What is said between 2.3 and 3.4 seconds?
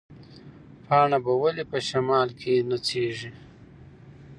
کې نڅېږي؟